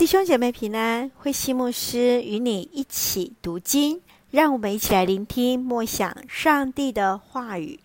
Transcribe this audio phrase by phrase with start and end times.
[0.00, 7.78] 弟兄姐妹平安，慧西牧师与你一起读经，让我们一起来聆听默想上帝的话语。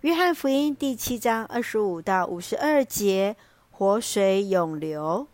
[0.00, 3.36] 约翰福音第七章二十五到五十二节，
[3.70, 5.26] 活水涌流。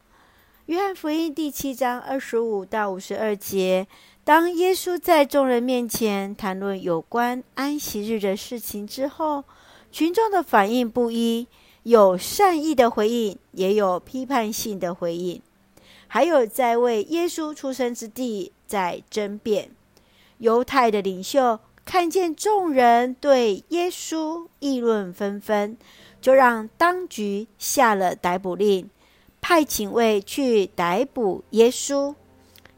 [0.67, 3.87] 约翰福音第七章二十五到五十二节，
[4.25, 9.45] 当耶稣在众人面前谈论有关安息日的事情之后，
[9.93, 11.47] 群众的反应不一，
[11.85, 15.41] 有善意的回应，也有批判性的回应。
[16.15, 19.73] 还有在为耶稣出生之地在争辩，
[20.39, 25.77] 犹太的领袖看见众人对耶稣议论纷纷，
[26.21, 28.89] 就让当局下了逮捕令，
[29.41, 32.15] 派警卫去逮捕耶稣。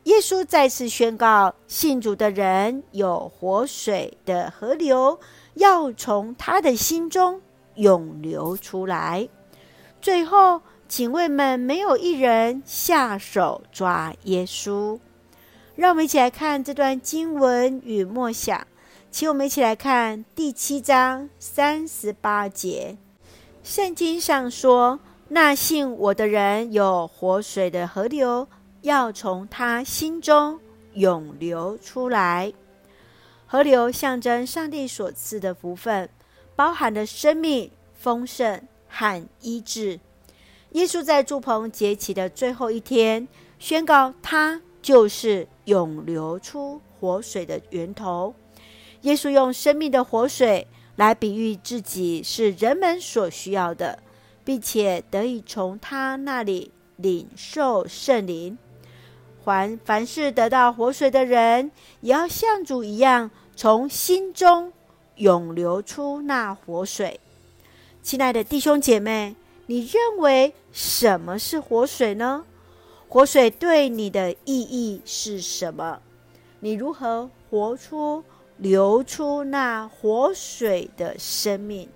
[0.05, 5.21] 耶稣再次宣告，信主的人有活水的河流
[5.53, 7.43] 要从他的心中
[7.75, 9.29] 涌流出来。
[10.01, 10.63] 最后。
[10.89, 14.99] 警卫们没有一人下手抓耶稣。
[15.75, 18.67] 让我们一起来看这段经文与默想。
[19.11, 22.97] 请我们一起来看第七章三十八节。
[23.63, 28.47] 圣经上说：“那信我的人有活水的河流，
[28.83, 30.61] 要从他心中
[30.95, 32.53] 涌流出来。”
[33.47, 36.09] 河流象征上帝所赐的福分，
[36.55, 39.99] 包含了生命、丰盛和医治。
[40.77, 43.27] 耶稣在住棚节期的最后一天，
[43.59, 48.35] 宣告他就是涌流出活水的源头。
[49.01, 50.67] 耶稣用生命的活水
[50.97, 54.01] 来比喻自己是人们所需要的，
[54.45, 58.59] 并且得以从他那里领受圣灵。
[59.43, 61.71] 凡凡是得到活水的人，
[62.03, 64.71] 也要像主一样，从心中
[65.15, 67.19] 涌流出那活水。
[68.03, 69.35] 亲爱的弟兄姐妹。
[69.67, 72.45] 你认为什么是活水呢？
[73.09, 76.01] 活水对你的意义是什么？
[76.61, 78.23] 你如何活出、
[78.57, 81.89] 流出那活水的生命？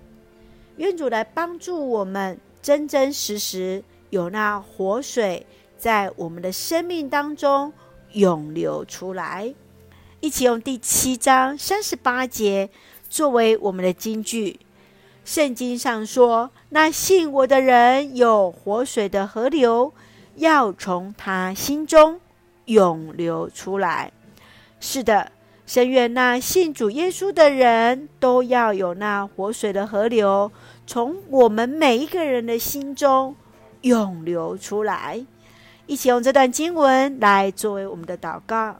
[0.77, 5.45] 愿主来帮助我们，真真实实有那活水
[5.77, 7.71] 在我们的生命当中
[8.11, 9.53] 涌流出来。
[10.19, 12.69] 一起用第七章三十八节
[13.09, 14.59] 作为我们的金句。
[15.23, 19.93] 圣经上说：“那信我的人有活水的河流，
[20.35, 22.19] 要从他心中
[22.65, 24.11] 涌流出来。”
[24.79, 25.31] 是的，
[25.65, 30.51] 深愿那信主耶稣的人都要有那活水的河流，
[30.87, 33.35] 从我们每一个人的心中
[33.81, 35.23] 涌流出来。
[35.85, 38.77] 一起用这段经文来作为我们的祷告。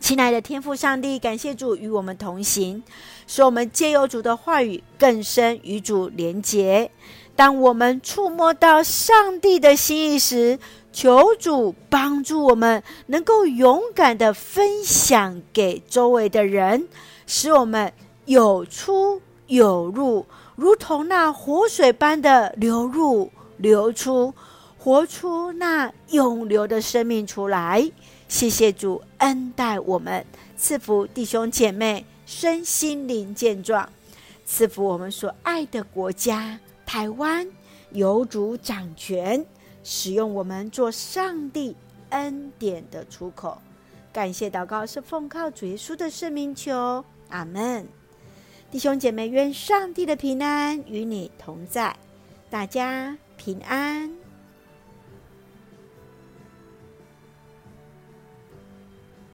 [0.00, 2.82] 亲爱的天父上帝，感谢主与我们同行，
[3.26, 6.90] 使我们借由主的话语更深与主连结。
[7.36, 10.58] 当我们触摸到上帝的心意时，
[10.90, 16.88] 求主帮助我们能够勇敢地分享给周围的人，
[17.26, 17.92] 使我们
[18.24, 24.32] 有出有入，如同那活水般的流入流出，
[24.78, 27.90] 活出那涌流的生命出来。
[28.30, 30.24] 谢谢主恩待我们，
[30.56, 33.92] 赐福弟兄姐妹身心灵健壮，
[34.46, 37.44] 赐福我们所爱的国家台湾，
[37.90, 39.44] 有主掌权，
[39.82, 41.76] 使用我们做上帝
[42.10, 43.60] 恩典的出口。
[44.12, 47.84] 感谢祷告是奉靠主耶稣的圣名求，阿门。
[48.70, 51.96] 弟兄姐妹，愿上帝的平安与你同在，
[52.48, 54.19] 大家平安。